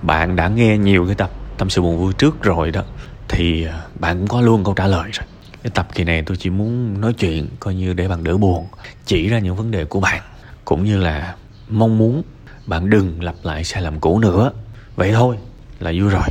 bạn 0.02 0.36
đã 0.36 0.48
nghe 0.48 0.78
nhiều 0.78 1.06
cái 1.06 1.16
tập 1.16 1.30
tâm 1.58 1.70
sự 1.70 1.82
buồn 1.82 1.98
vui 1.98 2.14
trước 2.14 2.44
rồi 2.44 2.72
đó 2.72 2.82
thì 3.28 3.66
à, 3.66 3.82
bạn 4.00 4.18
cũng 4.20 4.28
có 4.28 4.42
luôn 4.42 4.64
câu 4.64 4.74
trả 4.74 4.88
lời 4.88 5.10
rồi. 5.14 5.26
Cái 5.64 5.72
tập 5.76 5.88
kỳ 5.94 6.04
này 6.04 6.24
tôi 6.26 6.38
chỉ 6.38 6.50
muốn 6.50 7.02
nói 7.02 7.14
chuyện 7.14 7.48
coi 7.60 7.76
như 7.76 7.94
để 7.94 8.08
bạn 8.08 8.24
đỡ 8.24 8.38
buồn 8.38 8.68
chỉ 9.06 9.30
ra 9.30 9.40
những 9.40 9.56
vấn 9.56 9.72
đề 9.72 9.86
của 9.86 10.00
bạn 10.00 10.22
cũng 10.66 10.84
như 10.84 10.98
là 10.98 11.36
mong 11.70 11.98
muốn 11.98 12.24
bạn 12.66 12.90
đừng 12.90 13.24
lặp 13.24 13.36
lại 13.44 13.64
sai 13.64 13.82
lầm 13.84 14.00
cũ 14.00 14.20
nữa 14.20 14.52
vậy 15.00 15.12
thôi 15.14 15.38
là 15.80 15.92
vui 16.00 16.10
rồi. 16.10 16.28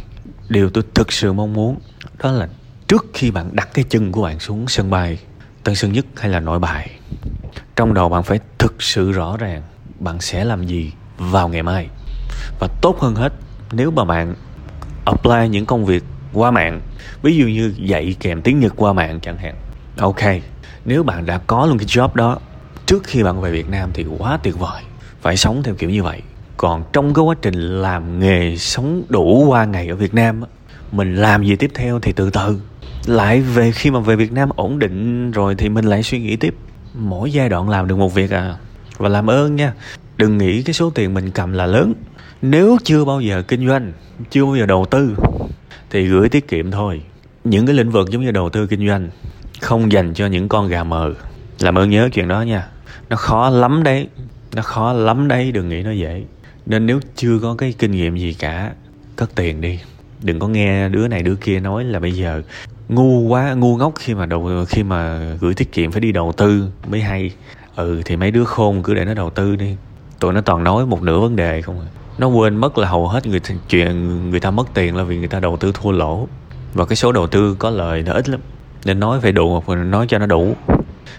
Điều 0.49 0.71
tôi 0.71 0.85
thực 0.95 1.13
sự 1.13 1.33
mong 1.33 1.53
muốn 1.53 1.79
đó 2.23 2.33
là 2.33 2.49
trước 2.89 3.07
khi 3.15 3.31
bạn 3.31 3.51
đặt 3.53 3.69
cái 3.75 3.85
chân 3.89 4.13
của 4.13 4.23
bạn 4.23 4.41
xuống 4.41 4.69
sân 4.69 4.91
bay, 4.91 5.19
tân 5.65 5.75
sơn 5.75 5.93
nhất 5.93 6.07
hay 6.17 6.31
là 6.31 6.41
nội 6.41 6.59
bài, 6.59 6.91
trong 7.77 7.95
đầu 7.95 8.09
bạn 8.09 8.23
phải 8.23 8.41
thực 8.59 8.83
sự 8.83 9.13
rõ 9.13 9.37
ràng 9.37 9.63
bạn 10.01 10.21
sẽ 10.21 10.45
làm 10.45 10.67
gì 10.67 10.93
vào 11.19 11.49
ngày 11.49 11.63
mai. 11.63 11.89
Và 12.61 12.69
tốt 12.81 13.01
hơn 13.01 13.15
hết, 13.15 13.33
nếu 13.73 13.91
mà 13.91 14.05
bạn 14.05 14.35
apply 15.05 15.49
những 15.49 15.67
công 15.67 15.85
việc 15.85 16.05
qua 16.33 16.51
mạng, 16.51 16.81
ví 17.23 17.37
dụ 17.37 17.47
như 17.47 17.75
dạy 17.79 18.17
kèm 18.21 18.43
tiếng 18.43 18.61
nhật 18.61 18.73
qua 18.77 18.93
mạng 18.93 19.21
chẳng 19.23 19.39
hạn. 19.39 19.55
Ok, 19.99 20.23
nếu 20.85 21.03
bạn 21.03 21.27
đã 21.27 21.39
có 21.47 21.67
luôn 21.67 21.79
cái 21.79 21.87
job 21.87 22.09
đó, 22.15 22.39
trước 22.87 23.05
khi 23.05 23.23
bạn 23.23 23.41
về 23.41 23.51
việt 23.51 23.69
nam 23.71 23.91
thì 23.95 24.07
quá 24.19 24.39
tuyệt 24.43 24.59
vời. 24.59 24.83
Phải 25.21 25.37
sống 25.37 25.63
theo 25.63 25.75
kiểu 25.75 25.91
như 25.91 26.03
vậy 26.03 26.23
còn 26.59 26.85
trong 26.93 27.15
cái 27.15 27.23
quá 27.23 27.35
trình 27.43 27.55
làm 27.83 28.21
nghề 28.21 28.57
sống 28.57 29.03
đủ 29.09 29.45
qua 29.49 29.65
ngày 29.65 29.89
ở 29.89 29.97
việt 29.97 30.15
nam 30.15 30.43
mình 30.93 31.15
làm 31.17 31.45
gì 31.45 31.57
tiếp 31.57 31.71
theo 31.75 32.01
thì 32.01 32.13
từ 32.13 32.31
từ. 32.31 32.61
Lại 33.07 33.41
về 33.41 33.73
khi 33.73 33.91
mà 33.91 34.01
về 34.01 34.17
việt 34.17 34.33
nam 34.33 34.49
ổn 34.57 34.79
định 34.79 35.31
rồi 35.31 35.55
thì 35.55 35.69
mình 35.69 35.85
lại 35.85 36.03
suy 36.03 36.21
nghĩ 36.21 36.37
tiếp. 36.37 36.55
Mỗi 36.95 37.33
giai 37.33 37.49
đoạn 37.49 37.69
làm 37.69 37.89
được 37.89 37.97
một 37.97 38.15
việc 38.15 38.31
à. 38.31 38.57
Và 38.97 39.09
làm 39.09 39.31
ơn 39.31 39.57
nha. 39.57 39.73
Đừng 40.17 40.39
nghĩ 40.39 40.63
cái 40.63 40.75
số 40.75 40.91
tiền 40.91 41.15
mình 41.15 41.31
cầm 41.31 41.53
là 41.53 41.67
lớn. 41.67 41.95
Nếu 42.43 42.79
chưa 42.85 43.05
bao 43.05 43.21
giờ 43.21 43.43
kinh 43.43 43.69
doanh, 43.69 43.93
chưa 44.31 44.45
bao 44.45 44.57
giờ 44.57 44.67
đầu 44.67 44.87
tư, 44.91 45.17
thì 45.91 46.07
gửi 46.07 46.29
tiết 46.29 46.49
kiệm 46.49 46.71
thôi. 46.71 47.03
Những 47.45 47.67
cái 47.67 47.75
lĩnh 47.77 47.91
vực 47.91 48.11
giống 48.11 48.23
như 48.23 48.31
đầu 48.31 48.51
tư 48.51 48.67
kinh 48.67 48.89
doanh, 48.89 49.09
không 49.61 49.93
dành 49.93 50.15
cho 50.15 50.27
những 50.27 50.49
con 50.49 50.69
gà 50.69 50.85
mờ. 50.85 51.15
Làm 51.61 51.79
ơn 51.79 51.91
nhớ 51.91 52.09
chuyện 52.13 52.29
đó 52.29 52.43
nha. 52.43 52.69
Nó 53.09 53.17
khó 53.17 53.51
lắm 53.51 53.83
đấy. 53.83 54.09
Nó 54.55 54.63
khó 54.63 54.93
lắm 54.93 55.29
đấy, 55.29 55.53
đừng 55.53 55.69
nghĩ 55.69 55.83
nó 55.83 55.91
dễ 55.91 56.25
nên 56.69 56.87
nếu 56.87 57.01
chưa 57.17 57.39
có 57.43 57.55
cái 57.59 57.75
kinh 57.79 57.91
nghiệm 57.91 58.17
gì 58.17 58.37
cả, 58.39 58.73
cất 59.17 59.35
tiền 59.35 59.61
đi. 59.61 59.81
Đừng 60.23 60.39
có 60.39 60.49
nghe 60.49 60.89
đứa 60.89 61.09
này 61.09 61.23
đứa 61.23 61.35
kia 61.35 61.61
nói 61.61 61.85
là 61.85 62.01
bây 62.01 62.13
giờ 62.13 62.43
ngu 62.89 63.21
quá, 63.21 63.55
ngu 63.55 63.77
ngốc 63.77 63.93
khi 63.99 64.15
mà 64.15 64.27
đầu, 64.27 64.65
khi 64.69 64.83
mà 64.83 65.19
gửi 65.41 65.55
tiết 65.55 65.73
kiệm 65.73 65.91
phải 65.91 66.01
đi 66.01 66.13
đầu 66.13 66.33
tư 66.37 66.69
mới 66.89 67.01
hay. 67.01 67.31
Ừ 67.77 68.03
thì 68.05 68.17
mấy 68.17 68.31
đứa 68.31 68.45
khôn 68.45 68.83
cứ 68.83 68.95
để 68.95 69.05
nó 69.05 69.15
đầu 69.15 69.31
tư 69.31 69.57
đi. 69.57 69.77
Tụi 70.21 70.33
nó 70.33 70.41
toàn 70.41 70.65
nói 70.65 70.87
một 70.87 71.03
nửa 71.03 71.21
vấn 71.21 71.37
đề 71.37 71.63
không 71.63 71.81
à. 71.81 71.87
nó 72.19 72.27
quên 72.27 72.57
mất 72.57 72.79
là 72.79 72.89
hầu 72.89 73.09
hết 73.09 73.27
người 73.27 73.41
chuyện 73.69 74.31
người 74.31 74.41
ta 74.41 74.51
mất 74.51 74.75
tiền 74.75 74.97
là 74.97 75.05
vì 75.05 75.19
người 75.19 75.29
ta 75.29 75.41
đầu 75.41 75.57
tư 75.57 75.73
thua 75.75 75.91
lỗ. 75.91 76.29
Và 76.75 76.87
cái 76.87 76.97
số 76.97 77.13
đầu 77.13 77.27
tư 77.27 77.57
có 77.59 77.71
lời 77.71 78.03
nó 78.03 78.13
ít 78.13 78.29
lắm. 78.29 78.41
Nên 78.85 79.01
nói 79.01 79.21
phải 79.21 79.33
đủ 79.33 79.61
hoặc 79.67 79.79
nói 79.79 80.07
cho 80.09 80.19
nó 80.19 80.27
đủ. 80.27 80.57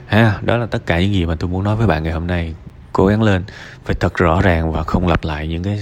Ha, 0.06 0.40
đó 0.42 0.58
là 0.58 0.66
tất 0.66 0.86
cả 0.86 1.00
những 1.00 1.14
gì 1.14 1.26
mà 1.26 1.36
tôi 1.36 1.50
muốn 1.50 1.64
nói 1.64 1.76
với 1.76 1.88
bạn 1.88 2.04
ngày 2.04 2.14
hôm 2.14 2.28
nay 2.28 2.56
cố 2.94 3.08
gắng 3.08 3.24
lên. 3.24 3.44
Phải 3.86 3.96
thật 3.96 4.18
rõ 4.18 4.42
ràng 4.42 4.72
và 4.72 4.84
không 4.84 5.08
lặp 5.08 5.24
lại 5.24 5.48
những 5.48 5.64
cái 5.64 5.80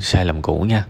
sai 0.00 0.24
lầm 0.24 0.42
cũ 0.42 0.60
nha. 0.60 0.84